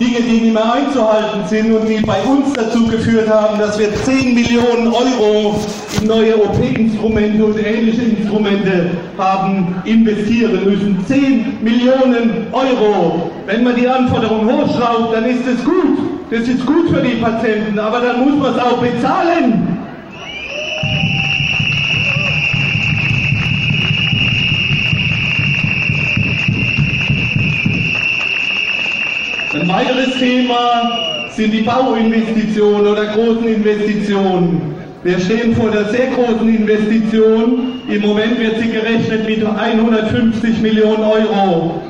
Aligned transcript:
Dinge, 0.00 0.20
die 0.20 0.40
nicht 0.40 0.54
mehr 0.54 0.72
einzuhalten 0.72 1.40
sind 1.48 1.72
und 1.72 1.88
die 1.88 2.00
bei 2.04 2.20
uns 2.22 2.52
dazu 2.52 2.86
geführt 2.86 3.28
haben, 3.28 3.58
dass 3.58 3.78
wir 3.78 3.92
10 4.04 4.34
Millionen 4.34 4.88
Euro 4.88 5.60
in 6.00 6.06
neue 6.06 6.36
OP-Instrumente 6.36 7.44
und 7.44 7.58
ähnliche 7.58 8.02
Instrumente 8.02 8.90
haben 9.18 9.74
investieren 9.84 10.64
müssen. 10.64 11.04
10 11.06 11.58
Millionen 11.62 12.46
Euro. 12.52 13.30
Wenn 13.46 13.64
man 13.64 13.74
die 13.74 13.88
Anforderungen 13.88 14.48
hochschraubt, 14.48 15.14
dann 15.14 15.24
ist 15.24 15.46
es 15.46 15.64
gut. 15.64 15.98
Das 16.30 16.40
ist 16.40 16.64
gut 16.64 16.90
für 16.90 17.00
die 17.00 17.16
Patienten, 17.16 17.78
aber 17.78 18.00
dann 18.00 18.20
muss 18.20 18.38
man 18.40 18.54
es 18.54 18.62
auch 18.62 18.78
bezahlen. 18.78 19.77
Ein 29.68 29.86
weiteres 29.86 30.18
Thema 30.18 31.28
sind 31.36 31.52
die 31.52 31.60
Bauinvestitionen 31.60 32.86
oder 32.86 33.04
großen 33.04 33.46
Investitionen. 33.46 34.74
Wir 35.04 35.20
stehen 35.20 35.54
vor 35.54 35.70
der 35.70 35.84
sehr 35.90 36.06
großen 36.06 36.48
Investition. 36.48 37.82
Im 37.86 38.00
Moment 38.00 38.40
wird 38.40 38.60
sie 38.60 38.70
gerechnet 38.70 39.28
mit 39.28 39.44
150 39.44 40.62
Millionen 40.62 41.04
Euro. 41.04 41.82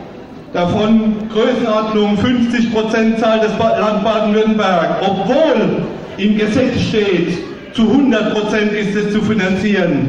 Davon 0.52 1.28
Größenordnung 1.32 2.18
50 2.18 2.72
Prozent 2.72 3.20
zahlt 3.20 3.44
das 3.44 3.56
Land 3.56 4.02
Baden-Württemberg, 4.02 4.96
obwohl 5.00 5.82
im 6.16 6.36
Gesetz 6.36 6.80
steht, 6.80 7.38
zu 7.74 7.82
100 7.82 8.34
Prozent 8.34 8.72
ist 8.72 8.96
es 8.96 9.12
zu 9.12 9.22
finanzieren. 9.22 10.08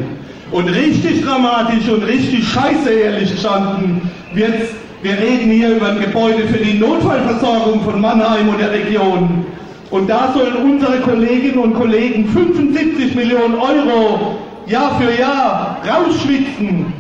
Und 0.52 0.70
richtig 0.70 1.24
dramatisch 1.24 1.88
und 1.88 2.02
richtig 2.02 2.48
scheiße, 2.48 2.90
ehrlich 2.90 3.30
gestanden, 3.32 4.02
wird 4.34 4.56
wir 5.02 5.14
reden 5.14 5.50
hier 5.52 5.78
über 5.78 5.90
ein 5.90 6.02
Gebäude 6.02 6.48
für 6.48 6.58
die 6.58 6.78
Notfallversorgung 6.78 7.82
von 7.82 8.02
Mannheim 8.02 8.50
und 8.50 8.60
der 8.60 8.72
Region. 8.72 9.46
Und 9.92 10.10
da 10.10 10.34
sollen 10.34 10.56
unsere 10.58 11.00
Kolleginnen 11.00 11.58
und 11.58 11.74
Kollegen 11.74 12.28
75 12.28 13.16
Millionen 13.16 13.56
Euro 13.56 14.38
Jahr 14.68 15.00
für 15.00 15.18
Jahr 15.18 15.82
rausschwitzen. 15.88 16.94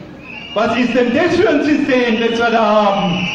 Was 0.53 0.77
ist 0.77 0.95
denn 0.95 1.13
das 1.13 1.35
für 1.35 1.49
ein 1.49 1.63
System, 1.63 2.19
das 2.19 2.39
wir 2.39 2.49
da 2.51 2.85
haben? 2.85 3.27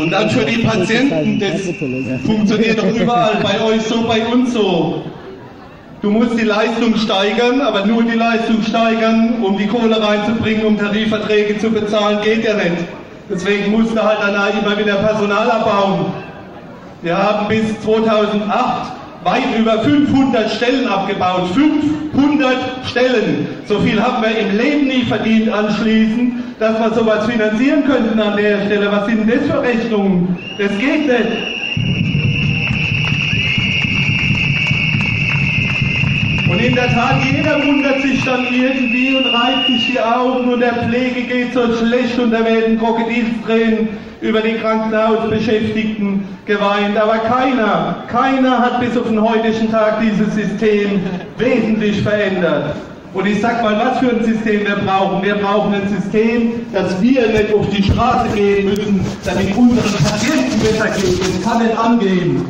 Und 0.00 0.10
dann 0.10 0.30
für 0.30 0.44
die 0.44 0.62
Patienten, 0.62 1.38
das 1.38 2.20
funktioniert 2.24 2.78
doch 2.78 2.94
überall, 2.94 3.36
bei 3.42 3.60
euch 3.60 3.82
so, 3.82 4.02
bei 4.02 4.24
uns 4.26 4.52
so. 4.52 5.02
Du 6.06 6.12
musst 6.12 6.38
die 6.38 6.44
Leistung 6.44 6.94
steigern, 6.94 7.60
aber 7.60 7.84
nur 7.84 8.04
die 8.04 8.16
Leistung 8.16 8.62
steigern, 8.62 9.42
um 9.42 9.58
die 9.58 9.66
Kohle 9.66 10.00
reinzubringen, 10.00 10.64
um 10.64 10.78
Tarifverträge 10.78 11.58
zu 11.58 11.68
bezahlen, 11.68 12.20
geht 12.22 12.44
ja 12.44 12.54
nicht. 12.54 12.84
Deswegen 13.28 13.72
musste 13.72 14.00
halt 14.00 14.18
danach 14.22 14.50
immer 14.50 14.78
wieder 14.78 14.94
Personal 14.94 15.50
abbauen. 15.50 16.12
Wir 17.02 17.18
haben 17.18 17.48
bis 17.48 17.80
2008 17.80 18.92
weit 19.24 19.58
über 19.58 19.80
500 19.80 20.48
Stellen 20.48 20.86
abgebaut. 20.86 21.48
500 21.52 22.56
Stellen. 22.88 23.48
So 23.66 23.80
viel 23.80 24.00
haben 24.00 24.22
wir 24.22 24.38
im 24.38 24.56
Leben 24.56 24.86
nie 24.86 25.02
verdient 25.06 25.48
anschließend, 25.48 26.34
dass 26.60 26.78
wir 26.78 26.94
sowas 26.94 27.26
finanzieren 27.26 27.84
könnten 27.84 28.20
an 28.20 28.36
der 28.36 28.64
Stelle. 28.66 28.92
Was 28.92 29.06
sind 29.06 29.28
denn 29.28 29.40
das 29.40 29.50
für 29.50 29.60
Rechnungen? 29.60 30.38
Das 30.56 30.70
geht 30.78 31.08
nicht. 31.08 31.55
In 36.66 36.74
der 36.74 36.88
Tat, 36.88 37.22
jeder 37.22 37.64
wundert 37.64 38.02
sich 38.02 38.24
dann 38.24 38.44
irgendwie 38.52 39.14
und 39.16 39.26
reibt 39.26 39.66
sich 39.68 39.92
die 39.92 40.00
Augen 40.00 40.52
und 40.52 40.60
der 40.60 40.74
Pflege 40.74 41.22
geht 41.22 41.54
so 41.54 41.72
schlecht 41.76 42.18
und 42.18 42.32
da 42.32 42.44
werden 42.44 42.78
Krokodilstränen 42.78 43.88
über 44.20 44.40
die 44.40 44.54
Krankenhausbeschäftigten 44.54 46.24
geweint. 46.44 46.96
Aber 46.96 47.18
keiner, 47.18 48.04
keiner 48.08 48.58
hat 48.58 48.80
bis 48.80 48.96
auf 48.96 49.06
den 49.06 49.20
heutigen 49.20 49.70
Tag 49.70 50.00
dieses 50.00 50.34
System 50.34 51.00
wesentlich 51.38 52.02
verändert. 52.02 52.74
Und 53.14 53.26
ich 53.26 53.40
sag 53.40 53.62
mal, 53.62 53.78
was 53.78 53.98
für 54.00 54.10
ein 54.10 54.24
System 54.24 54.66
wir 54.66 54.76
brauchen. 54.84 55.22
Wir 55.22 55.36
brauchen 55.36 55.72
ein 55.72 55.88
System, 55.88 56.66
dass 56.72 57.00
wir 57.00 57.28
nicht 57.28 57.54
auf 57.54 57.68
die 57.70 57.82
Straße 57.82 58.28
gehen 58.34 58.68
müssen, 58.68 59.06
damit 59.24 59.56
unseren 59.56 60.04
Patienten 60.04 60.60
besser 60.60 60.88
geht. 61.00 61.20
Das 61.20 61.42
kann 61.42 61.62
nicht 61.62 61.78
angehen. 61.78 62.44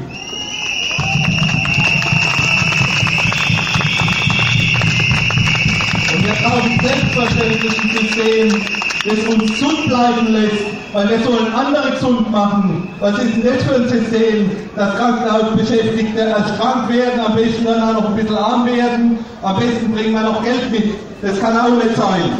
Brauchen 6.56 6.80
selbstverständlich 6.80 7.82
ein 7.82 7.90
System, 7.90 8.62
das 9.04 9.34
uns 9.34 9.52
gesund 9.52 9.88
bleiben 9.88 10.32
lässt, 10.32 10.64
weil 10.92 11.08
wir 11.08 11.18
sollen 11.20 11.52
andere 11.52 11.90
gesund 11.92 12.30
machen. 12.30 12.88
Was 13.00 13.18
ist 13.18 13.34
denn 13.34 13.42
das 13.42 13.62
für 13.64 13.74
ein 13.74 13.88
System, 13.88 14.50
dass 14.74 14.94
Krankenhausbeschäftigte 14.96 16.20
erst 16.20 16.58
krank 16.58 16.88
werden, 16.88 17.20
am 17.20 17.34
besten 17.34 17.64
dann 17.64 17.82
auch 17.82 18.00
noch 18.00 18.10
ein 18.10 18.16
bisschen 18.16 18.36
arm 18.36 18.66
werden, 18.66 19.18
am 19.42 19.58
besten 19.58 19.92
bringen 19.92 20.12
wir 20.12 20.22
noch 20.22 20.42
Geld 20.42 20.70
mit. 20.70 20.94
Das 21.22 21.38
kann 21.40 21.58
auch 21.58 21.70
nicht 21.70 21.96
sein. 21.96 22.30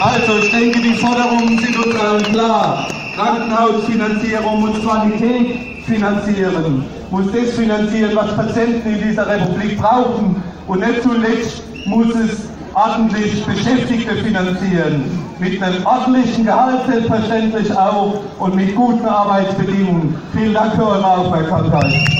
Also, 0.00 0.38
ich 0.38 0.50
denke, 0.50 0.80
die 0.80 0.94
Forderungen 0.94 1.58
sind 1.58 1.84
uns 1.84 1.94
allen 1.96 2.22
klar. 2.32 2.86
Krankenhausfinanzierung 3.16 4.60
muss 4.60 4.80
Qualität 4.80 5.67
finanzieren, 5.88 6.84
muss 7.10 7.26
das 7.32 7.54
finanzieren, 7.54 8.12
was 8.14 8.36
Patienten 8.36 8.88
in 8.94 9.08
dieser 9.08 9.26
Republik 9.26 9.78
brauchen. 9.78 10.42
Und 10.66 10.80
nicht 10.80 11.02
zuletzt 11.02 11.62
muss 11.86 12.14
es 12.14 12.48
ordentlich 12.74 13.44
Beschäftigte 13.44 14.14
finanzieren. 14.16 15.02
Mit 15.38 15.62
einem 15.62 15.84
ordentlichen 15.86 16.44
Gehalt 16.44 16.80
selbstverständlich 16.88 17.72
auch 17.76 18.20
und 18.38 18.54
mit 18.54 18.74
guten 18.76 19.06
Arbeitsbedingungen. 19.06 20.14
Vielen 20.32 20.54
Dank 20.54 20.74
für 20.74 20.86
eure 20.86 21.06
Aufmerksamkeit. 21.06 22.17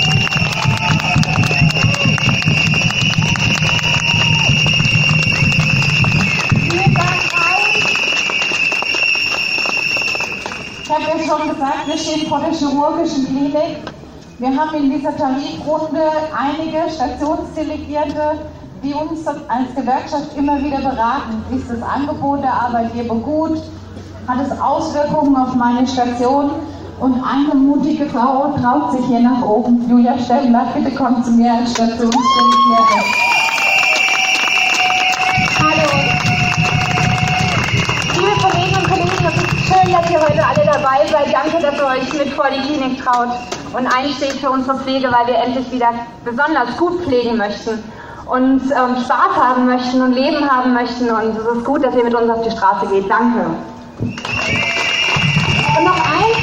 Schon 11.29 11.49
gesagt, 11.49 11.87
wir 11.87 11.99
stehen 11.99 12.27
vor 12.27 12.41
der 12.41 12.53
chirurgischen 12.53 13.27
Klinik. 13.27 13.77
Wir 14.39 14.49
haben 14.57 14.75
in 14.77 14.91
dieser 14.91 15.15
Tarifrunde 15.15 16.01
einige 16.35 16.91
Stationsdelegierte, 16.91 18.39
die 18.83 18.95
uns 18.95 19.27
als 19.27 19.75
Gewerkschaft 19.77 20.37
immer 20.37 20.59
wieder 20.63 20.79
beraten. 20.79 21.43
Ist 21.55 21.69
das 21.69 21.83
Angebot 21.83 22.43
der 22.43 22.55
Arbeitgeber 22.55 23.17
gut? 23.17 23.59
Hat 24.27 24.39
es 24.47 24.59
Auswirkungen 24.59 25.37
auf 25.37 25.55
meine 25.55 25.87
Station? 25.87 26.51
Und 26.99 27.23
eine 27.23 27.55
mutige 27.55 28.07
Frau 28.07 28.55
traut 28.61 28.93
sich 28.93 29.05
hier 29.07 29.21
nach 29.21 29.43
oben. 29.43 29.89
Julia 29.89 30.19
Stellenberg, 30.19 30.75
bitte 30.75 30.93
komm 30.97 31.23
zu 31.23 31.33
mir 31.33 31.53
als 31.53 31.73
Stationsdelegierte. 31.73 33.38
Danke, 41.41 41.63
dass 41.63 41.79
ihr 41.79 41.87
euch 41.87 42.13
mit 42.15 42.35
vor 42.35 42.47
die 42.51 42.61
Klinik 42.67 43.05
traut 43.05 43.29
und 43.73 43.87
einsteht 43.87 44.33
für 44.41 44.51
unsere 44.51 44.77
Pflege, 44.81 45.07
weil 45.13 45.29
wir 45.29 45.37
endlich 45.37 45.71
wieder 45.71 45.91
besonders 46.25 46.77
gut 46.77 47.01
pflegen 47.05 47.37
möchten 47.37 47.79
und 48.27 48.61
ähm, 48.63 48.97
Spaß 49.05 49.37
haben 49.37 49.67
möchten 49.67 50.03
und 50.03 50.15
Leben 50.15 50.51
haben 50.51 50.75
möchten. 50.75 51.09
Und 51.09 51.37
es 51.37 51.47
ist 51.47 51.65
gut, 51.65 51.85
dass 51.85 51.95
ihr 51.95 52.03
mit 52.03 52.15
uns 52.15 52.29
auf 52.29 52.43
die 52.43 52.51
Straße 52.51 52.87
geht. 52.89 53.09
Danke. 53.09 53.47
Und 55.79 55.85
noch 55.85 56.01
eins, 56.11 56.39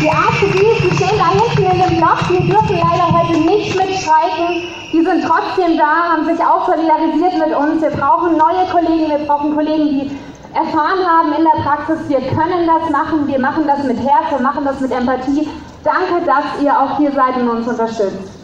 die 0.00 0.08
ACDs, 0.08 0.88
die 0.88 0.96
stehen 0.96 1.18
da 1.18 1.28
hinten 1.28 1.70
in 1.72 1.78
dem 1.82 1.96
Block, 1.98 2.20
die 2.30 2.48
dürfen 2.48 2.78
leider 2.80 3.12
heute 3.12 3.40
nicht 3.40 3.76
mitstreiken. 3.76 4.62
Die 4.90 5.04
sind 5.04 5.22
trotzdem 5.22 5.76
da, 5.76 6.12
haben 6.12 6.24
sich 6.24 6.42
auch 6.42 6.66
solidarisiert 6.66 7.46
mit 7.46 7.54
uns. 7.54 7.82
Wir 7.82 7.90
brauchen 7.90 8.38
neue 8.38 8.64
Kollegen, 8.72 9.10
wir 9.10 9.26
brauchen 9.26 9.54
Kollegen, 9.54 9.88
die 9.90 10.18
erfahren 10.54 11.06
haben 11.06 11.32
in 11.32 11.44
der 11.44 11.62
Praxis, 11.62 11.98
wir 12.08 12.20
können 12.20 12.66
das 12.66 12.90
machen, 12.90 13.26
wir 13.26 13.38
machen 13.38 13.66
das 13.66 13.82
mit 13.84 13.98
Herz, 13.98 14.30
wir 14.30 14.40
machen 14.40 14.64
das 14.64 14.80
mit 14.80 14.90
Empathie. 14.90 15.48
Danke, 15.84 16.24
dass 16.26 16.44
ihr 16.62 16.78
auch 16.78 16.98
hier 16.98 17.12
seid 17.12 17.36
und 17.36 17.48
uns 17.48 17.68
unterstützt. 17.68 18.40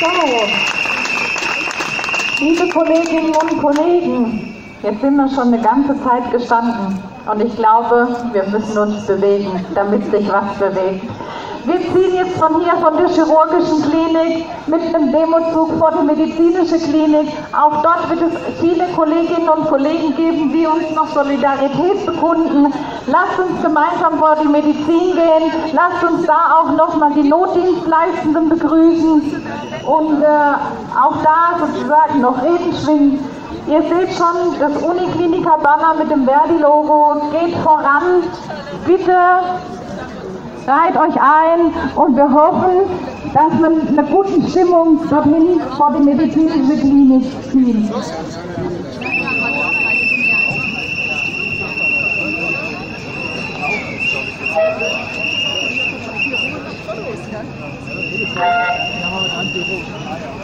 So, 0.00 0.06
liebe 2.44 2.68
Kolleginnen 2.70 3.34
und 3.34 3.62
Kollegen, 3.62 4.54
jetzt 4.82 5.00
sind 5.02 5.16
wir 5.16 5.28
schon 5.28 5.52
eine 5.52 5.60
ganze 5.60 6.02
Zeit 6.02 6.30
gestanden 6.32 7.02
und 7.30 7.44
ich 7.44 7.54
glaube, 7.56 8.08
wir 8.32 8.44
müssen 8.48 8.78
uns 8.78 9.06
bewegen, 9.06 9.64
damit 9.74 10.10
sich 10.10 10.26
was 10.32 10.54
bewegt. 10.58 11.04
Wir 11.70 11.78
ziehen 11.92 12.16
jetzt 12.16 12.36
von 12.36 12.60
hier, 12.60 12.74
von 12.82 12.96
der 12.96 13.08
chirurgischen 13.10 13.82
Klinik, 13.88 14.44
mit 14.66 14.92
einem 14.92 15.12
Demozug 15.12 15.78
vor 15.78 15.92
die 15.92 16.04
medizinische 16.04 16.78
Klinik. 16.78 17.28
Auch 17.52 17.80
dort 17.82 18.10
wird 18.10 18.22
es 18.22 18.58
viele 18.60 18.88
Kolleginnen 18.96 19.48
und 19.48 19.68
Kollegen 19.68 20.16
geben, 20.16 20.52
die 20.52 20.66
uns 20.66 20.90
noch 20.96 21.06
Solidarität 21.14 22.04
bekunden. 22.06 22.74
Lasst 23.06 23.38
uns 23.38 23.62
gemeinsam 23.62 24.18
vor 24.18 24.34
die 24.42 24.48
Medizin 24.48 25.14
gehen. 25.14 25.52
Lasst 25.72 26.02
uns 26.02 26.26
da 26.26 26.58
auch 26.58 26.72
nochmal 26.72 27.12
die 27.12 27.28
Notdienstleistenden 27.28 28.48
begrüßen 28.48 29.44
und 29.86 30.22
äh, 30.22 30.26
auch 31.00 31.22
da 31.22 31.64
sozusagen 31.64 32.20
noch 32.20 32.42
Reden 32.42 32.74
schwingen. 32.82 33.24
Ihr 33.68 33.82
seht 33.82 34.16
schon 34.16 34.58
das 34.58 34.82
Unikliniker-Banner 34.82 35.94
mit 36.00 36.10
dem 36.10 36.24
Verdi-Logo. 36.24 37.30
Geht 37.30 37.56
voran. 37.58 38.24
Bitte 38.86 39.14
reiht 40.66 40.96
euch 40.96 41.20
ein 41.20 41.72
und 41.96 42.16
wir 42.16 42.32
hoffen, 42.32 42.88
dass 43.32 43.60
man 43.60 43.88
eine 43.88 44.04
gute 44.04 44.48
Stimmung 44.48 45.08
dorthin 45.08 45.60
vor 45.76 45.92
die 45.96 46.04
medizinische 46.04 46.80
Klinik 46.80 47.24
zieht. 47.50 47.90
Eins, 59.42 60.39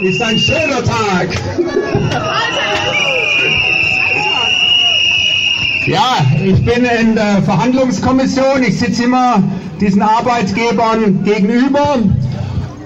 ist 0.00 0.22
ein 0.22 0.38
schöner 0.38 0.82
Tag. 0.82 1.28
Ja, 5.86 6.18
ich 6.42 6.64
bin 6.64 6.84
in 6.84 7.14
der 7.14 7.42
Verhandlungskommission. 7.42 8.62
Ich 8.62 8.78
sitze 8.78 9.04
immer 9.04 9.42
diesen 9.80 10.02
Arbeitgebern 10.02 11.22
gegenüber. 11.24 11.98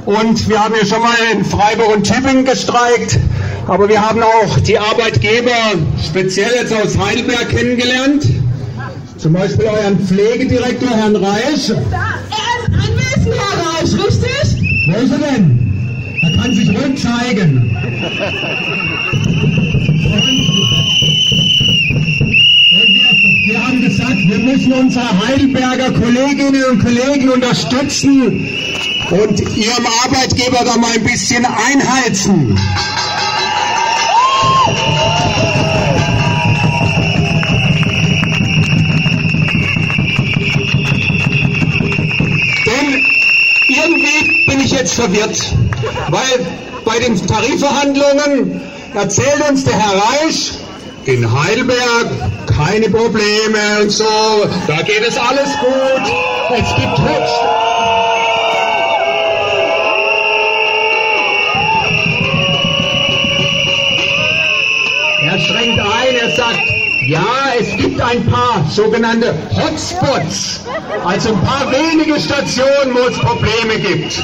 Und 0.06 0.48
wir 0.48 0.62
haben 0.62 0.74
ja 0.78 0.86
schon 0.86 1.00
mal 1.02 1.14
in 1.32 1.44
Freiburg 1.44 1.96
und 1.96 2.04
Tübingen 2.04 2.44
gestreikt. 2.44 3.18
Aber 3.66 3.88
wir 3.88 4.00
haben 4.00 4.22
auch 4.22 4.58
die 4.60 4.78
Arbeitgeber 4.78 5.50
speziell 6.04 6.50
jetzt 6.60 6.72
aus 6.72 6.98
Heidelberg 6.98 7.48
kennengelernt. 7.48 8.24
Zum 9.16 9.32
Beispiel 9.32 9.66
euren 9.66 9.98
Pflegedirektor, 9.98 10.90
Herrn 10.90 11.16
Reisch. 11.16 11.70
Er 11.70 11.76
ist 11.76 12.68
anwesend, 12.68 13.34
Herr 13.34 13.80
Reich, 13.80 14.06
richtig? 14.06 14.88
Wo 14.88 15.00
ist 15.00 15.12
er 15.12 15.18
denn? 15.18 15.63
Kann 16.44 16.52
sich 16.52 16.68
ruhig 16.68 16.94
zeigen. 16.96 17.70
Wir 23.46 23.66
haben 23.66 23.80
gesagt, 23.80 24.28
wir 24.28 24.38
müssen 24.40 24.72
unsere 24.74 25.26
Heidelberger 25.26 25.90
Kolleginnen 25.92 26.64
und 26.70 26.84
Kollegen 26.84 27.30
unterstützen 27.30 28.46
und 29.10 29.40
ihrem 29.56 29.86
Arbeitgeber 30.04 30.58
da 30.66 30.76
mal 30.76 30.92
ein 30.92 31.04
bisschen 31.04 31.46
einheizen. 31.46 32.54
Denn 42.66 43.02
irgendwie 43.68 44.44
bin 44.46 44.60
ich 44.60 44.72
jetzt 44.72 44.92
verwirrt, 44.92 45.56
weil 46.10 46.46
bei 46.84 46.98
den 46.98 47.26
Tarifverhandlungen 47.26 48.60
erzählt 48.94 49.48
uns 49.48 49.64
der 49.64 49.74
Herr 49.74 49.96
Reich, 49.96 50.52
in 51.06 51.30
Heidelberg 51.30 52.08
keine 52.46 52.88
Probleme 52.88 53.82
und 53.82 53.90
so, 53.90 54.04
da 54.66 54.76
geht 54.82 55.02
es 55.06 55.16
alles 55.18 55.50
gut, 55.60 56.12
es 56.50 56.74
gibt 56.76 56.98
höchst... 56.98 57.40
Er 65.26 65.40
schränkt 65.40 65.80
ein, 65.80 66.14
er 66.20 66.30
sagt, 66.36 66.60
ja, 67.08 67.24
es 67.58 67.76
gibt 67.76 68.00
ein 68.00 68.24
paar 68.26 68.64
sogenannte 68.70 69.34
Hotspots, 69.50 70.60
also 71.04 71.30
ein 71.30 71.40
paar 71.42 71.70
wenige 71.72 72.20
Stationen, 72.20 72.94
wo 72.94 73.00
es 73.08 73.18
Probleme 73.18 73.78
gibt. 73.78 74.22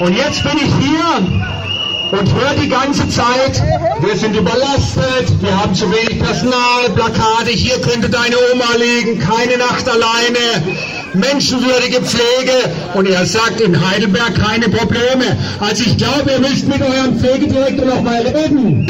Und 0.00 0.16
jetzt 0.16 0.42
bin 0.42 0.58
ich 0.58 0.72
hier 0.80 2.18
und 2.18 2.34
höre 2.34 2.54
die 2.60 2.68
ganze 2.68 3.08
Zeit, 3.08 3.62
wir 4.00 4.16
sind 4.16 4.36
überlastet, 4.36 5.40
wir 5.40 5.56
haben 5.56 5.74
zu 5.74 5.90
wenig 5.90 6.20
Personal, 6.20 6.90
Plakate, 6.94 7.50
hier 7.50 7.80
könnte 7.80 8.08
deine 8.08 8.36
Oma 8.52 8.74
liegen, 8.76 9.18
keine 9.20 9.56
Nacht 9.56 9.88
alleine, 9.88 10.74
menschenwürdige 11.14 12.02
Pflege 12.02 12.52
und 12.94 13.08
er 13.08 13.24
sagt 13.24 13.60
in 13.60 13.88
Heidelberg 13.88 14.34
keine 14.34 14.68
Probleme. 14.68 15.36
Also 15.60 15.84
ich 15.84 15.96
glaube, 15.96 16.32
ihr 16.32 16.40
müsst 16.40 16.66
mit 16.66 16.82
eurem 16.82 17.18
Pflegedirektor 17.18 17.86
noch 17.86 18.02
mal 18.02 18.20
reden. 18.22 18.88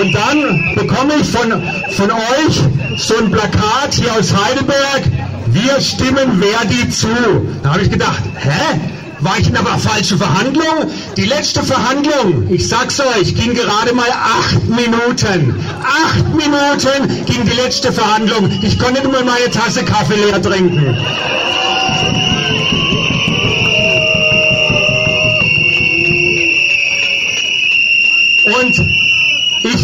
Und 0.00 0.14
dann 0.14 0.74
bekomme 0.74 1.14
ich 1.20 1.28
von, 1.28 1.50
von 1.96 2.10
euch 2.10 2.60
so 2.98 3.16
ein 3.16 3.30
Plakat 3.30 3.94
hier 3.94 4.12
aus 4.12 4.34
Heidelberg. 4.34 5.02
Wir 5.46 5.80
stimmen 5.80 6.42
Verdi 6.42 6.88
zu. 6.90 7.08
Da 7.62 7.72
habe 7.72 7.82
ich 7.82 7.90
gedacht, 7.90 8.22
hä? 8.36 8.80
War 9.20 9.38
ich 9.38 9.48
in 9.48 9.56
einer 9.56 9.78
falschen 9.78 10.18
Verhandlung? 10.18 10.90
Die 11.16 11.24
letzte 11.24 11.62
Verhandlung, 11.62 12.46
ich 12.50 12.68
sag's 12.68 13.00
euch, 13.00 13.34
ging 13.34 13.54
gerade 13.54 13.94
mal 13.94 14.10
acht 14.10 14.68
Minuten. 14.68 15.58
Acht 15.82 16.28
Minuten 16.34 17.24
ging 17.24 17.44
die 17.46 17.56
letzte 17.56 17.92
Verhandlung. 17.92 18.50
Ich 18.60 18.78
konnte 18.78 19.02
nur 19.02 19.12
mal 19.12 19.24
meine 19.24 19.50
Tasse 19.50 19.84
Kaffee 19.84 20.16
leer 20.16 20.42
trinken. 20.42 20.94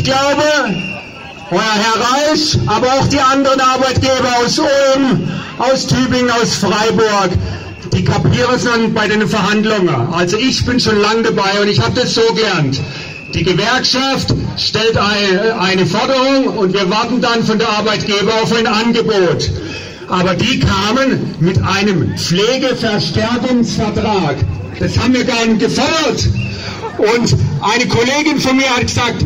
Ich 0.02 0.11
glaube, 0.11 0.42
euer 1.52 1.61
Herr 1.61 2.00
Reich, 2.32 2.59
aber 2.66 2.88
auch 2.94 3.06
die 3.06 3.21
anderen 3.21 3.61
Arbeitgeber 3.61 4.30
aus 4.44 4.59
Ulm, 4.59 5.28
aus 5.59 5.87
Tübingen, 5.87 6.28
aus 6.30 6.56
Freiburg, 6.56 7.30
die 7.92 8.02
kapieren 8.02 8.56
es 8.56 8.64
dann 8.64 8.92
bei 8.94 9.06
den 9.06 9.28
Verhandlungen. 9.28 10.12
Also 10.12 10.37
ich 10.38 10.66
bin 10.66 10.80
schon 10.80 11.00
lange 11.00 11.23
dabei 11.23 11.61
und 11.61 11.68
ich 11.68 11.80
habe 11.80 12.00
das 12.00 12.14
so 12.14 12.23
gelernt. 12.35 12.80
Die 13.32 13.44
Gewerkschaft 13.44 14.35
stellt 14.56 14.97
eine, 14.97 15.87
Forderung 15.87 16.47
und 16.59 16.73
wir 16.73 16.90
warten 16.90 17.21
dann 17.21 17.44
von 17.44 17.61
der 17.61 17.68
Arbeitgeber 17.68 18.32
auf 18.42 18.52
ein 18.56 18.66
Angebot. 18.66 19.52
Aber 20.09 20.35
die 20.35 20.59
kamen 20.59 21.37
mit 21.38 21.62
einem 21.62 22.18
Pflegeverstärkungsvertrag. 22.18 24.35
Das 24.80 24.99
haben 24.99 25.14
wir 25.14 25.23
gar 25.25 25.47
nicht 25.47 25.61
gefordert. 25.61 26.28
Und 26.99 27.37
eine 27.62 27.87
Kollegin 27.87 28.40
von 28.40 28.56
mir 28.56 28.68
hat 28.68 28.80
gesagt, 28.82 29.25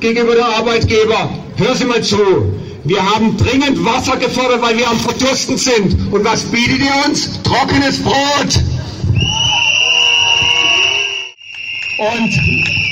gegenüber 0.00 0.34
der 0.34 0.46
Arbeitgeber, 0.46 1.30
hör 1.56 1.74
Sie 1.74 1.84
mal 1.84 2.02
zu, 2.02 2.52
wir 2.84 3.02
haben 3.02 3.36
dringend 3.36 3.84
Wasser 3.84 4.16
gefordert, 4.16 4.62
weil 4.62 4.78
wir 4.78 4.88
am 4.88 4.98
Verdursten 5.00 5.56
sind. 5.56 6.12
Und 6.12 6.24
was 6.24 6.44
bietet 6.44 6.78
ihr 6.78 7.08
uns? 7.08 7.42
Trockenes 7.42 8.00
Brot. 8.00 8.60
Und 11.98 12.85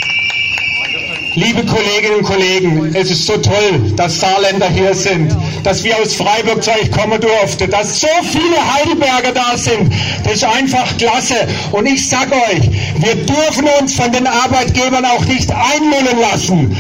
Liebe 1.37 1.65
Kolleginnen 1.67 2.19
und 2.19 2.23
Kollegen, 2.23 2.95
es 2.95 3.11
ist 3.11 3.27
so 3.27 3.37
toll, 3.39 3.93
dass 3.97 4.21
Saarländer 4.21 4.69
hier 4.69 4.95
sind, 4.95 5.37
dass 5.65 5.83
wir 5.83 5.99
aus 5.99 6.15
Freiburg 6.15 6.63
zu 6.63 6.71
euch 6.71 6.89
kommen 6.93 7.21
durften, 7.21 7.69
dass 7.71 8.01
so 8.01 8.07
viele 8.23 8.75
Heidelberger 8.75 9.33
da 9.33 9.57
sind. 9.57 9.93
Das 10.23 10.35
ist 10.35 10.45
einfach 10.45 10.97
klasse. 10.97 11.35
Und 11.73 11.87
ich 11.87 12.09
sag 12.09 12.31
euch, 12.31 12.71
wir 12.99 13.17
dürfen 13.17 13.67
uns 13.81 13.95
von 13.95 14.13
den 14.13 14.29
Arbeitgebern 14.29 15.05
auch 15.05 15.25
nicht 15.25 15.51
einmullen 15.51 16.21
lassen. 16.21 16.77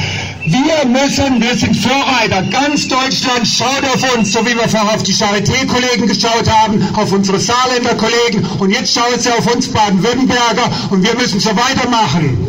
Wir 0.46 0.87
müssen, 0.87 1.42
wir 1.42 1.56
sind 1.56 1.75
Vorreiter. 1.76 2.42
Ganz 2.42 2.87
Deutschland 2.87 3.49
schaut 3.49 3.82
auf 3.92 4.16
uns, 4.16 4.32
so 4.32 4.40
wie 4.46 4.54
wir 4.54 4.68
vorher 4.68 4.94
auf 4.94 5.02
die 5.02 5.14
Charité-Kollegen 5.14 6.06
geschaut 6.06 6.49
haben, 6.49 6.80
auf 6.94 7.11
unsere 7.11 7.40
Saarländer 7.40 7.96
Kollegen 7.96 8.46
und 8.61 8.70
jetzt 8.70 8.94
schauen 8.94 9.18
sie 9.18 9.30
auf 9.30 9.52
uns 9.52 9.66
Baden-Württemberger 9.68 10.70
und 10.90 11.02
wir 11.02 11.14
müssen 11.14 11.40
so 11.40 11.50
weitermachen. 11.56 12.46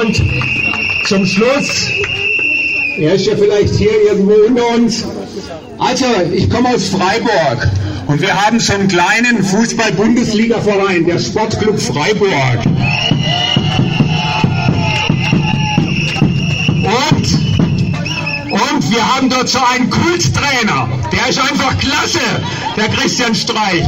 Und 0.00 0.22
zum 1.06 1.26
Schluss, 1.26 1.90
er 2.96 3.14
ist 3.14 3.26
ja 3.26 3.36
vielleicht 3.36 3.74
hier 3.74 3.90
irgendwo 4.08 4.32
unter 4.46 4.66
uns, 4.68 5.04
also, 5.78 6.06
ich 6.32 6.48
komme 6.48 6.70
aus 6.70 6.88
Freiburg 6.88 7.68
und 8.06 8.20
wir 8.22 8.34
haben 8.34 8.60
so 8.60 8.72
einen 8.72 8.88
kleinen 8.88 9.42
Fußball-Bundesliga-Verein, 9.44 11.04
der 11.04 11.18
Sportclub 11.18 11.78
Freiburg. 11.78 12.64
Und, 17.10 17.26
und 18.52 18.92
wir 18.92 19.16
haben 19.16 19.28
dort 19.28 19.48
so 19.50 19.58
einen 19.74 19.90
Kulttrainer, 19.90 20.88
der 21.12 21.28
ist 21.28 21.38
einfach 21.38 21.78
klasse, 21.78 22.20
der 22.76 22.88
Christian 22.88 23.34
Streich. 23.34 23.84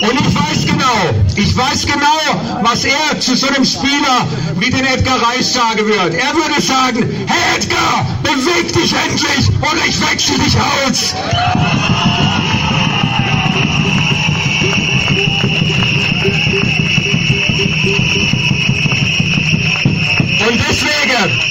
Und 0.00 0.18
ich 0.18 0.34
weiß 0.34 0.66
genau, 0.66 1.10
ich 1.36 1.56
weiß 1.56 1.86
genau, 1.86 2.62
was 2.62 2.84
er 2.84 3.20
zu 3.20 3.36
so 3.36 3.48
einem 3.48 3.64
Spieler 3.64 4.26
wie 4.56 4.70
den 4.70 4.84
Edgar 4.84 5.20
Reis 5.22 5.52
sagen 5.52 5.86
wird. 5.86 6.14
Er 6.14 6.34
würde 6.34 6.60
sagen, 6.60 7.26
hey 7.26 7.56
Edgar, 7.56 8.06
beweg 8.22 8.72
dich 8.72 8.94
endlich 8.94 9.48
oder 9.60 9.84
ich 9.86 10.00
wechsle 10.00 10.38
dich 10.38 10.56
aus. 10.56 11.14
Und 20.48 20.58
deswegen, 20.68 21.50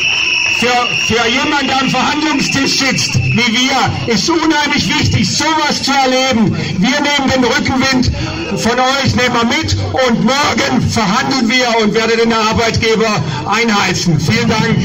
für, 0.59 0.67
für 1.07 1.29
jemanden, 1.29 1.67
der 1.67 1.81
am 1.81 1.89
Verhandlungstisch 1.89 2.79
sitzt, 2.79 3.15
wie 3.15 3.37
wir, 3.37 4.13
ist 4.13 4.29
unheimlich 4.29 4.89
wichtig, 4.89 5.29
sowas 5.29 5.81
zu 5.81 5.91
erleben. 5.91 6.55
Wir 6.79 6.99
nehmen 6.99 7.29
den 7.33 7.43
Rückenwind 7.43 8.11
von 8.57 8.79
euch, 8.79 9.15
nehmen 9.15 9.35
wir 9.35 9.45
mit 9.45 9.75
und 10.07 10.23
morgen 10.23 10.89
verhandeln 10.89 11.49
wir 11.49 11.83
und 11.83 11.93
werden 11.93 12.17
den 12.17 12.33
Arbeitgeber 12.33 13.21
einheizen. 13.45 14.19
Vielen 14.19 14.49
Dank. 14.49 14.77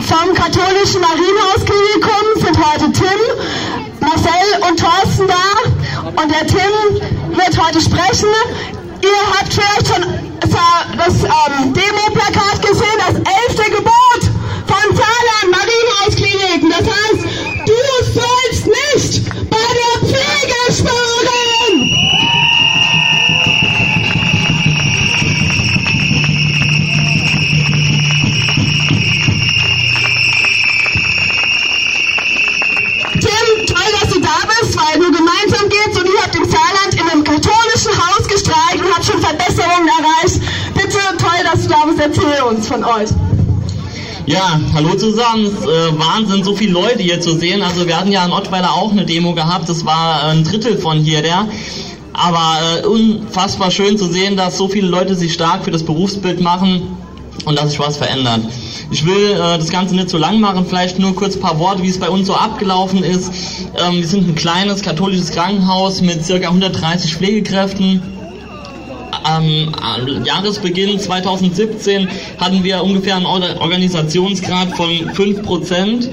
Vom 0.00 0.34
katholischen 0.34 1.02
Marienhausklinikum 1.02 2.24
sind 2.36 2.56
heute 2.58 2.92
Tim, 2.92 4.00
Marcel 4.00 4.68
und 4.68 4.80
Thorsten 4.80 5.26
da. 5.28 5.68
Und 6.22 6.30
der 6.30 6.46
Tim 6.46 7.17
wird 7.38 7.56
heute 7.64 7.80
sprechen. 7.80 8.28
Ihr 9.00 9.38
habt 9.38 9.52
vielleicht 9.52 9.86
schon 9.86 10.02
das 10.40 11.22
ähm, 11.22 11.72
Demo-Plakat 11.72 12.60
gesehen, 12.62 12.98
das 12.98 13.14
elfte 13.14 13.70
Gebot 13.70 14.22
von 14.66 14.96
Saarland 14.96 15.50
Marienhauskliniken. 15.50 16.70
Das 16.70 16.86
heißt, 16.86 17.24
du 17.66 17.74
sollst 18.12 18.66
nicht 18.66 19.30
bei 19.50 19.56
der 19.56 20.08
Pflege 20.08 20.72
sparen. 20.72 21.07
Uns 42.48 42.66
von 42.66 42.82
euch. 42.82 43.10
Ja, 44.26 44.60
hallo 44.74 44.94
zusammen. 44.94 45.46
Äh, 45.46 45.98
Wahnsinn, 45.98 46.44
so 46.44 46.54
viele 46.54 46.72
Leute 46.72 47.02
hier 47.02 47.20
zu 47.20 47.34
sehen. 47.34 47.62
Also 47.62 47.86
wir 47.86 47.98
hatten 47.98 48.12
ja 48.12 48.24
in 48.24 48.32
Ottweiler 48.32 48.72
auch 48.72 48.90
eine 48.90 49.04
Demo 49.04 49.34
gehabt. 49.34 49.68
Das 49.68 49.84
war 49.84 50.24
ein 50.24 50.44
Drittel 50.44 50.78
von 50.78 50.98
hier 50.98 51.22
der. 51.22 51.46
Aber 52.12 52.58
äh, 52.82 52.86
unfassbar 52.86 53.70
schön 53.70 53.96
zu 53.96 54.06
sehen, 54.06 54.36
dass 54.36 54.58
so 54.58 54.68
viele 54.68 54.88
Leute 54.88 55.14
sich 55.14 55.32
stark 55.32 55.64
für 55.64 55.70
das 55.70 55.82
Berufsbild 55.82 56.40
machen 56.40 56.96
und 57.44 57.58
dass 57.58 57.70
sich 57.70 57.78
was 57.78 57.96
verändert. 57.96 58.40
Ich 58.90 59.04
will 59.06 59.32
äh, 59.32 59.58
das 59.58 59.70
Ganze 59.70 59.94
nicht 59.94 60.10
so 60.10 60.18
lang 60.18 60.40
machen, 60.40 60.66
vielleicht 60.66 60.98
nur 60.98 61.14
kurz 61.14 61.36
ein 61.36 61.40
paar 61.40 61.58
Worte, 61.58 61.82
wie 61.82 61.88
es 61.88 61.98
bei 61.98 62.10
uns 62.10 62.26
so 62.26 62.34
abgelaufen 62.34 63.02
ist. 63.02 63.30
Ähm, 63.78 63.96
wir 63.96 64.06
sind 64.06 64.28
ein 64.28 64.34
kleines 64.34 64.82
katholisches 64.82 65.30
Krankenhaus 65.30 66.00
mit 66.02 66.24
circa 66.24 66.48
130 66.48 67.14
Pflegekräften. 67.14 68.17
Am 69.28 69.74
Jahresbeginn 70.24 70.98
2017 70.98 72.08
hatten 72.38 72.64
wir 72.64 72.82
ungefähr 72.82 73.16
einen 73.16 73.26
Organisationsgrad 73.26 74.74
von 74.74 74.88
5% 74.88 76.08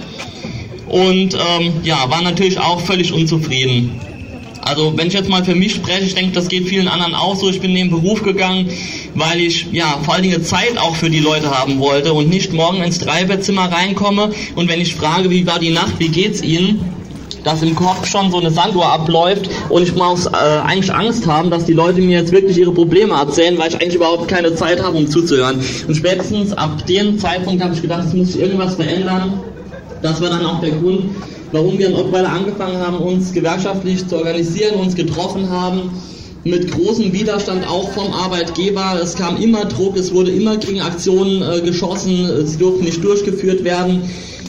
und 0.87 1.33
ähm, 1.33 1.73
ja, 1.83 2.09
waren 2.09 2.25
natürlich 2.25 2.59
auch 2.59 2.81
völlig 2.81 3.13
unzufrieden. 3.13 4.01
Also 4.61 4.97
wenn 4.97 5.07
ich 5.07 5.13
jetzt 5.13 5.29
mal 5.29 5.45
für 5.45 5.55
mich 5.55 5.75
spreche, 5.75 6.03
ich 6.03 6.15
denke, 6.15 6.33
das 6.33 6.49
geht 6.49 6.67
vielen 6.67 6.89
anderen 6.89 7.15
auch 7.15 7.37
so. 7.37 7.49
Ich 7.49 7.61
bin 7.61 7.71
in 7.71 7.77
den 7.77 7.89
Beruf 7.91 8.21
gegangen, 8.21 8.69
weil 9.13 9.39
ich 9.39 9.67
ja 9.71 9.97
vor 10.03 10.15
allen 10.15 10.23
Dingen 10.23 10.43
Zeit 10.43 10.77
auch 10.77 10.95
für 10.97 11.09
die 11.09 11.19
Leute 11.19 11.51
haben 11.51 11.79
wollte 11.79 12.13
und 12.13 12.29
nicht 12.29 12.51
morgen 12.51 12.83
ins 12.83 12.99
Dreibettzimmer 12.99 13.71
reinkomme 13.71 14.31
und 14.55 14.67
wenn 14.67 14.81
ich 14.81 14.93
frage, 14.93 15.29
wie 15.29 15.47
war 15.47 15.59
die 15.59 15.69
Nacht, 15.69 15.99
wie 15.99 16.09
geht's 16.09 16.41
Ihnen, 16.41 16.83
dass 17.45 17.61
im 17.61 17.75
Kopf 17.75 18.07
schon 18.07 18.31
so 18.31 18.39
eine 18.39 18.51
Sanduhr 18.51 18.87
abläuft 18.87 19.49
und 19.69 19.83
ich 19.83 19.95
muss 19.95 20.25
äh, 20.25 20.31
eigentlich 20.65 20.93
Angst 20.93 21.27
haben, 21.27 21.51
dass 21.51 21.63
die 21.63 21.73
Leute 21.73 22.01
mir 22.01 22.19
jetzt 22.19 22.31
wirklich 22.31 22.57
ihre 22.57 22.71
Probleme 22.71 23.13
erzählen, 23.13 23.57
weil 23.57 23.69
ich 23.69 23.75
eigentlich 23.75 23.95
überhaupt 23.95 24.27
keine 24.27 24.55
Zeit 24.55 24.83
habe, 24.83 24.97
um 24.97 25.07
zuzuhören. 25.07 25.63
Und 25.87 25.95
spätestens 25.95 26.51
ab 26.53 26.85
dem 26.87 27.19
Zeitpunkt 27.19 27.63
habe 27.63 27.73
ich 27.75 27.81
gedacht, 27.81 28.05
es 28.07 28.13
muss 28.13 28.33
sich 28.33 28.41
irgendwas 28.41 28.75
verändern. 28.75 29.39
Das 30.01 30.19
war 30.21 30.29
dann 30.29 30.45
auch 30.45 30.59
der 30.59 30.71
Grund, 30.71 31.03
warum 31.51 31.77
wir 31.77 31.87
in 31.87 31.95
Ottweiler 31.95 32.31
angefangen 32.31 32.77
haben, 32.77 32.97
uns 32.97 33.31
gewerkschaftlich 33.31 34.07
zu 34.07 34.17
organisieren, 34.17 34.79
uns 34.79 34.95
getroffen 34.95 35.49
haben, 35.49 35.91
mit 36.43 36.71
großem 36.71 37.13
Widerstand 37.13 37.67
auch 37.67 37.91
vom 37.91 38.11
Arbeitgeber. 38.11 38.99
Es 39.01 39.15
kam 39.15 39.37
immer 39.37 39.65
Druck, 39.65 39.97
es 39.97 40.13
wurde 40.13 40.31
immer 40.31 40.57
gegen 40.57 40.81
Aktionen 40.81 41.43
äh, 41.43 41.61
geschossen, 41.61 42.47
sie 42.47 42.57
durften 42.57 42.85
nicht 42.85 43.03
durchgeführt 43.03 43.63
werden. 43.63 44.01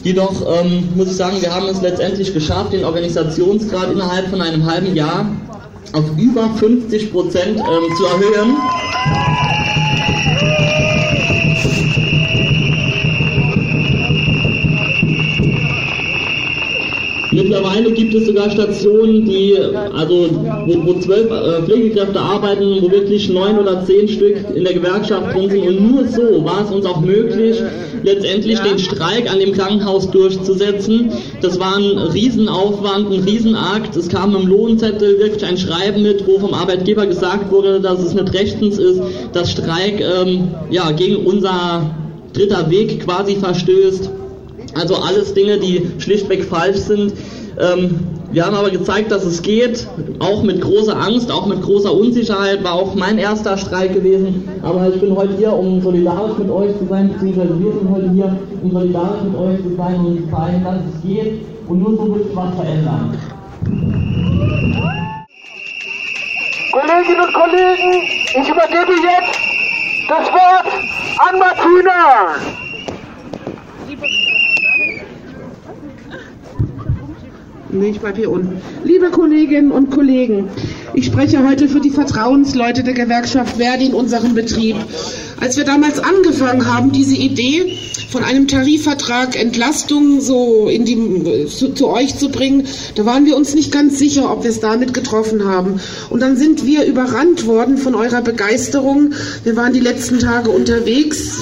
Jedoch 0.07 0.41
ähm, 0.47 0.87
muss 0.95 1.09
ich 1.09 1.17
sagen, 1.17 1.41
wir 1.41 1.53
haben 1.53 1.65
es 1.67 1.81
letztendlich 1.81 2.33
geschafft, 2.33 2.71
den 2.71 2.85
Organisationsgrad 2.85 3.91
innerhalb 3.91 4.29
von 4.29 4.41
einem 4.41 4.65
halben 4.65 4.95
Jahr 4.95 5.29
auf 5.91 6.05
über 6.17 6.49
50 6.49 7.11
Prozent 7.11 7.57
ähm, 7.57 7.95
zu 7.97 8.05
erhöhen. 8.05 8.55
Mittlerweile 17.57 17.91
gibt 17.91 18.13
es 18.13 18.27
sogar 18.27 18.51
Stationen, 18.51 19.25
die, 19.25 19.57
also, 19.57 20.29
wo, 20.65 20.85
wo 20.85 20.99
zwölf 20.99 21.31
äh, 21.31 21.63
Pflegekräfte 21.63 22.19
arbeiten, 22.19 22.81
wo 22.81 22.91
wirklich 22.91 23.29
neun 23.29 23.57
oder 23.57 23.83
zehn 23.83 24.07
Stück 24.07 24.37
in 24.53 24.63
der 24.63 24.73
Gewerkschaft 24.73 25.33
drin 25.33 25.49
sind. 25.49 25.67
Und 25.67 25.91
nur 25.91 26.07
so 26.07 26.45
war 26.45 26.63
es 26.63 26.71
uns 26.71 26.85
auch 26.85 27.01
möglich, 27.01 27.57
letztendlich 28.03 28.59
den 28.59 28.77
Streik 28.77 29.31
an 29.31 29.39
dem 29.39 29.53
Krankenhaus 29.53 30.11
durchzusetzen. 30.11 31.11
Das 31.41 31.59
war 31.59 31.77
ein 31.77 31.97
Riesenaufwand, 31.97 33.11
ein 33.11 33.23
Riesenakt. 33.23 33.95
Es 33.95 34.07
kam 34.07 34.35
im 34.35 34.47
Lohnzettel 34.47 35.17
wirklich 35.17 35.43
ein 35.43 35.57
Schreiben 35.57 36.03
mit, 36.03 36.27
wo 36.27 36.37
vom 36.37 36.53
Arbeitgeber 36.53 37.07
gesagt 37.07 37.51
wurde, 37.51 37.79
dass 37.79 38.03
es 38.03 38.13
nicht 38.13 38.33
rechtens 38.33 38.77
ist, 38.77 39.01
dass 39.33 39.51
Streik 39.51 39.99
ähm, 39.99 40.49
ja, 40.69 40.91
gegen 40.91 41.25
unser 41.25 41.89
dritter 42.33 42.69
Weg 42.69 43.03
quasi 43.03 43.35
verstößt. 43.35 44.11
Also 44.77 44.95
alles 44.95 45.33
Dinge, 45.33 45.57
die 45.57 45.89
schlichtweg 45.99 46.45
falsch 46.45 46.77
sind. 46.77 47.13
Ähm, 47.59 47.99
wir 48.31 48.45
haben 48.45 48.55
aber 48.55 48.69
gezeigt, 48.69 49.11
dass 49.11 49.23
es 49.23 49.41
geht, 49.41 49.87
auch 50.19 50.43
mit 50.43 50.61
großer 50.61 50.95
Angst, 50.95 51.31
auch 51.31 51.45
mit 51.45 51.61
großer 51.61 51.93
Unsicherheit, 51.93 52.63
war 52.63 52.73
auch 52.73 52.93
mein 52.93 53.17
erster 53.17 53.57
Streik 53.57 53.93
gewesen. 53.93 54.47
Aber 54.61 54.89
ich 54.93 54.99
bin 54.99 55.15
heute 55.15 55.37
hier, 55.37 55.53
um 55.53 55.81
solidarisch 55.81 56.37
mit 56.37 56.49
euch 56.49 56.77
zu 56.77 56.85
sein, 56.87 57.13
beziehungsweise 57.13 57.59
wir 57.59 57.71
sind 57.71 57.89
heute 57.89 58.11
hier, 58.11 58.37
um 58.61 58.71
solidarisch 58.71 59.23
mit 59.23 59.35
euch 59.35 59.57
zu 59.63 59.75
sein 59.77 59.95
und 60.05 60.17
zu 60.17 60.29
zeigen, 60.29 60.63
dass 60.63 60.75
es 60.93 61.01
geht. 61.01 61.41
Und 61.67 61.79
nur 61.79 61.91
so 61.97 62.15
wird 62.15 62.35
was 62.35 62.55
verändern. 62.55 63.17
Kolleginnen 66.71 67.21
und 67.25 67.33
Kollegen, 67.33 68.03
ich 68.41 68.49
übergebe 68.49 68.91
jetzt 68.91 69.39
das 70.09 70.27
Wort 70.31 70.67
an 71.17 71.39
Martina. 71.39 72.66
Nee, 77.69 77.89
ich 77.89 77.99
bleibe 77.99 78.17
hier 78.17 78.31
unten. 78.31 78.61
Liebe 78.85 79.09
Kolleginnen 79.09 79.71
und 79.71 79.91
Kollegen, 79.91 80.49
ich 80.93 81.05
spreche 81.05 81.45
heute 81.45 81.67
für 81.67 81.81
die 81.81 81.89
Vertrauensleute 81.89 82.83
der 82.83 82.93
Gewerkschaft 82.93 83.57
Verdi 83.57 83.87
in 83.87 83.93
unserem 83.93 84.35
Betrieb. 84.35 84.77
Als 85.41 85.57
wir 85.57 85.65
damals 85.65 85.99
angefangen 85.99 86.65
haben, 86.65 86.93
diese 86.93 87.15
Idee 87.15 87.77
von 88.09 88.23
einem 88.23 88.47
Tarifvertrag 88.47 89.35
Entlastung 89.35 90.21
so 90.21 90.69
in 90.69 90.85
die, 90.85 91.45
zu, 91.47 91.73
zu, 91.73 91.89
euch 91.89 92.15
zu 92.15 92.29
bringen, 92.29 92.65
da 92.95 93.05
waren 93.05 93.25
wir 93.25 93.35
uns 93.35 93.53
nicht 93.53 93.71
ganz 93.73 93.99
sicher, 93.99 94.31
ob 94.31 94.43
wir 94.43 94.49
es 94.49 94.61
damit 94.61 94.93
getroffen 94.93 95.43
haben. 95.45 95.81
Und 96.09 96.21
dann 96.21 96.37
sind 96.37 96.65
wir 96.65 96.85
überrannt 96.85 97.45
worden 97.45 97.77
von 97.77 97.95
eurer 97.95 98.21
Begeisterung. 98.21 99.13
Wir 99.43 99.57
waren 99.57 99.73
die 99.73 99.81
letzten 99.81 100.19
Tage 100.19 100.51
unterwegs. 100.51 101.37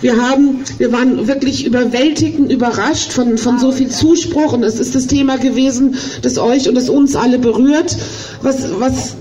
Wir 0.00 0.16
haben, 0.16 0.64
wir 0.78 0.92
waren 0.92 1.26
wirklich 1.26 1.64
überwältigt 1.64 2.38
und 2.38 2.52
überrascht 2.52 3.12
von, 3.12 3.38
von 3.38 3.58
so 3.58 3.72
viel 3.72 3.88
Zuspruch 3.88 4.52
und 4.52 4.62
es 4.62 4.78
ist 4.78 4.94
das 4.94 5.06
Thema 5.06 5.38
gewesen, 5.38 5.96
das 6.22 6.38
euch 6.38 6.68
und 6.68 6.74
das 6.74 6.88
uns 6.88 7.16
alle 7.16 7.38
berührt. 7.38 7.96
Was, 8.42 8.68
was, 8.78 9.16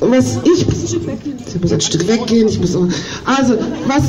was 0.00 0.38
ich, 0.44 0.66
ich 0.66 1.60
muss 1.60 1.72
ein 1.72 1.80
Stück 1.80 2.06
weggehen, 2.06 2.48
ich 2.48 2.60
muss, 2.60 2.76
also, 2.76 3.58
was, 3.86 4.02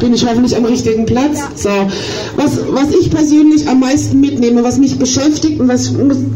bin 0.00 0.14
ich 0.14 0.26
hoffentlich 0.26 0.56
am 0.56 0.64
richtigen 0.64 1.06
Platz. 1.06 1.40
So. 1.56 1.70
Was, 2.36 2.58
was 2.68 2.94
ich 2.94 3.10
persönlich 3.10 3.68
am 3.68 3.80
meisten 3.80 4.20
mitnehme, 4.20 4.64
was 4.64 4.78
mich 4.78 4.98
beschäftigt 4.98 5.60
und 5.60 5.68
was, 5.68 5.92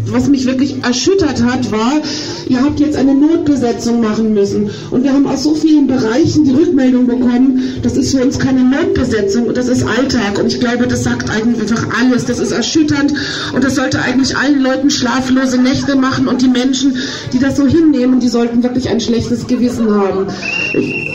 was 0.07 0.29
mich 0.29 0.47
wirklich 0.47 0.83
erschüttert 0.85 1.43
hat, 1.43 1.71
war, 1.73 1.93
ihr 2.49 2.63
habt 2.63 2.81
jetzt 2.81 2.97
eine 2.97 3.15
Notbesetzung 3.15 4.01
machen 4.01 4.35
müssen. 4.35 4.71
Und 4.91 5.05
wir 5.05 5.13
haben 5.13 5.27
aus 5.27 5.43
so 5.43 5.55
vielen 5.55 5.87
Bereichen 5.87 6.45
die 6.45 6.53
Rückmeldung 6.53 7.07
bekommen, 7.07 7.81
das 7.83 7.97
ist 7.97 8.15
für 8.15 8.23
uns 8.23 8.39
keine 8.39 8.63
Notbesetzung, 8.63 9.53
das 9.55 9.69
ist 9.69 9.85
Alltag. 9.85 10.39
Und 10.39 10.47
ich 10.47 10.61
glaube, 10.61 10.87
das 10.87 11.05
sagt 11.05 11.31
eigentlich 11.31 11.73
einfach 11.73 12.01
alles. 12.01 12.27
Das 12.27 12.39
ist 12.39 12.53
erschütternd 12.53 13.13
und 13.55 13.65
das 13.65 13.77
sollte 13.77 14.01
eigentlich 14.01 14.37
allen 14.37 14.63
Leuten 14.63 14.91
schlaflose 14.91 15.59
Nächte 15.59 15.97
machen 15.97 16.29
und 16.29 16.43
die 16.43 16.49
Menschen, 16.49 16.97
die 17.33 17.39
das 17.39 17.57
so 17.57 17.67
hinnehmen, 17.67 18.21
die 18.21 18.29
sollten 18.29 18.63
wirklich 18.63 18.89
ein 18.89 19.01
schlechtes 19.01 19.47
Gewissen 19.47 19.91
haben. 19.91 20.27
Ich, 20.75 21.13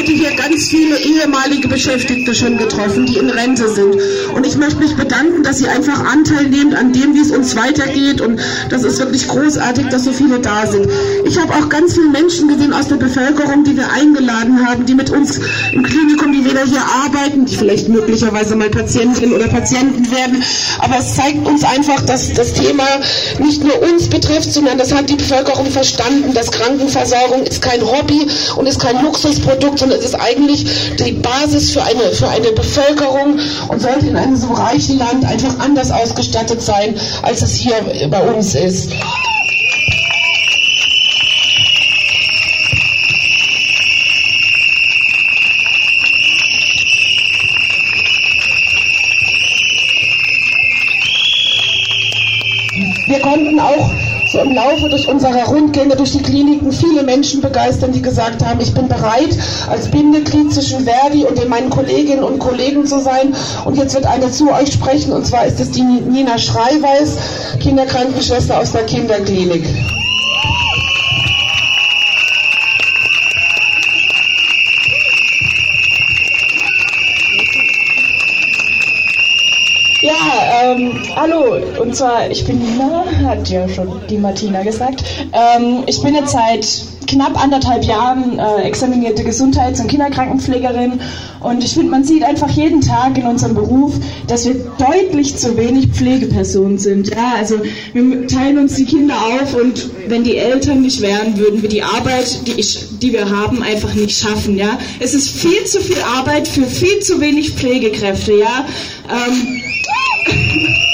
heute 0.00 0.12
hier 0.12 0.34
ganz 0.50 0.68
viele 0.68 0.98
ehemalige 0.98 1.68
Beschäftigte 1.68 2.34
schon 2.34 2.58
getroffen, 2.58 3.06
die 3.06 3.18
in 3.18 3.30
Rente 3.30 3.68
sind. 3.68 3.96
Und 4.34 4.44
ich 4.44 4.56
möchte 4.56 4.80
mich 4.80 4.96
bedanken, 4.96 5.44
dass 5.44 5.58
Sie 5.58 5.68
einfach 5.68 6.04
Anteil 6.04 6.48
nehmen 6.48 6.74
an 6.74 6.92
dem, 6.92 7.14
wie 7.14 7.20
es 7.20 7.30
uns 7.30 7.54
weitergeht. 7.54 8.20
Und 8.20 8.40
das 8.68 8.82
ist 8.82 8.98
wirklich 8.98 9.28
großartig, 9.28 9.86
dass 9.90 10.04
so 10.04 10.12
viele 10.12 10.40
da 10.40 10.66
sind. 10.66 10.88
Ich 11.24 11.38
habe 11.38 11.54
auch 11.54 11.68
ganz 11.68 11.94
viele 11.94 12.08
Menschen 12.08 12.48
gesehen 12.48 12.72
aus 12.72 12.88
der 12.88 12.96
Bevölkerung, 12.96 13.62
die 13.62 13.76
wir 13.76 13.92
eingeladen 13.92 14.66
haben, 14.66 14.86
die 14.86 14.94
mit 14.94 15.10
uns 15.10 15.38
im 15.70 15.84
Klinikum, 15.84 16.32
die 16.32 16.44
wieder 16.44 16.64
hier 16.64 16.82
arbeiten, 17.04 17.46
die 17.46 17.54
vielleicht 17.54 17.88
möglicherweise 17.88 18.56
mal 18.56 18.70
Patientinnen 18.70 19.32
oder 19.32 19.46
Patienten 19.46 20.10
werden. 20.10 20.42
Aber 20.80 20.98
es 20.98 21.14
zeigt 21.14 21.46
uns 21.46 21.62
einfach, 21.62 22.00
dass 22.06 22.32
das 22.32 22.54
Thema 22.54 22.86
nicht 23.38 23.62
nur 23.62 23.80
uns 23.82 24.08
betrifft, 24.08 24.52
sondern 24.52 24.78
das 24.78 24.92
hat 24.92 25.08
die 25.08 25.16
Bevölkerung 25.16 25.70
verstanden, 25.70 26.34
dass 26.34 26.50
Krankenversorgung 26.50 27.44
ist 27.44 27.62
kein 27.62 27.82
Hobby 27.82 28.26
und 28.56 28.66
ist 28.66 28.80
kein 28.80 29.00
Luxusprodukt, 29.00 29.78
sondern 29.78 30.00
es 30.00 30.06
ist 30.06 30.14
eigentlich 30.16 30.39
die 30.46 31.12
Basis 31.12 31.70
für 31.70 31.82
eine, 31.82 32.12
für 32.12 32.28
eine 32.28 32.52
Bevölkerung 32.52 33.38
und 33.68 33.80
sollte 33.80 34.06
in 34.06 34.16
einem 34.16 34.36
so 34.36 34.52
reichen 34.52 34.98
Land 34.98 35.24
einfach 35.24 35.58
anders 35.58 35.90
ausgestattet 35.90 36.62
sein, 36.62 36.94
als 37.22 37.42
es 37.42 37.54
hier 37.54 37.76
bei 38.10 38.22
uns 38.22 38.54
ist. 38.54 38.92
Wir 53.06 53.20
konnten 53.20 53.58
auch 53.58 53.90
im 54.34 54.54
Laufe 54.54 54.88
durch 54.88 55.08
unsere 55.08 55.44
Rundgänge 55.46 55.96
durch 55.96 56.12
die 56.12 56.22
Kliniken 56.22 56.72
viele 56.72 57.02
Menschen 57.02 57.40
begeistern, 57.40 57.92
die 57.92 58.02
gesagt 58.02 58.44
haben, 58.44 58.60
ich 58.60 58.72
bin 58.72 58.88
bereit, 58.88 59.36
als 59.68 59.90
Bindeglied 59.90 60.52
zwischen 60.52 60.84
Verdi 60.84 61.24
und 61.24 61.38
den 61.38 61.48
meinen 61.48 61.70
Kolleginnen 61.70 62.22
und 62.22 62.38
Kollegen 62.38 62.86
zu 62.86 63.00
sein. 63.00 63.34
Und 63.64 63.76
jetzt 63.76 63.94
wird 63.94 64.06
eine 64.06 64.30
zu 64.30 64.52
euch 64.52 64.72
sprechen, 64.72 65.12
und 65.12 65.26
zwar 65.26 65.46
ist 65.46 65.58
es 65.60 65.70
die 65.70 65.82
Nina 65.82 66.38
Schreiweis, 66.38 67.16
Kinderkrankenschwester 67.60 68.58
aus 68.58 68.72
der 68.72 68.84
Kinderklinik. 68.84 69.64
Ja, 80.02 80.72
ähm, 80.72 80.99
hallo, 81.16 81.56
und 81.80 81.94
zwar, 81.94 82.30
ich 82.30 82.44
bin 82.44 82.58
Nina, 82.58 83.04
hat 83.24 83.48
ja 83.48 83.68
schon 83.68 84.00
die 84.08 84.18
Martina 84.18 84.62
gesagt. 84.62 85.04
Ähm, 85.32 85.84
ich 85.86 86.02
bin 86.02 86.14
jetzt 86.14 86.32
seit 86.32 86.66
knapp 87.06 87.42
anderthalb 87.42 87.84
Jahren 87.84 88.38
äh, 88.38 88.62
examinierte 88.62 89.24
Gesundheits- 89.24 89.80
und 89.80 89.88
Kinderkrankenpflegerin 89.88 91.00
und 91.40 91.64
ich 91.64 91.72
finde, 91.72 91.90
man 91.90 92.04
sieht 92.04 92.22
einfach 92.22 92.50
jeden 92.50 92.80
Tag 92.80 93.18
in 93.18 93.26
unserem 93.26 93.54
Beruf, 93.54 93.94
dass 94.28 94.46
wir 94.46 94.54
deutlich 94.78 95.36
zu 95.36 95.56
wenig 95.56 95.88
Pflegepersonen 95.88 96.78
sind. 96.78 97.10
Ja, 97.10 97.34
also 97.36 97.56
wir 97.92 98.26
teilen 98.28 98.58
uns 98.58 98.76
die 98.76 98.84
Kinder 98.84 99.14
auf 99.14 99.54
und 99.54 99.90
wenn 100.06 100.22
die 100.22 100.36
Eltern 100.36 100.82
nicht 100.82 101.00
wären, 101.00 101.36
würden 101.38 101.62
wir 101.62 101.68
die 101.68 101.82
Arbeit, 101.82 102.46
die, 102.46 102.52
ich, 102.52 102.98
die 103.00 103.12
wir 103.12 103.28
haben, 103.28 103.62
einfach 103.62 103.94
nicht 103.94 104.16
schaffen. 104.16 104.56
Ja, 104.56 104.78
es 105.00 105.14
ist 105.14 105.30
viel 105.30 105.64
zu 105.64 105.80
viel 105.80 106.00
Arbeit 106.16 106.46
für 106.46 106.66
viel 106.66 107.00
zu 107.00 107.20
wenig 107.20 107.52
Pflegekräfte. 107.52 108.34
Ja. 108.34 108.66
Ähm, 109.08 109.62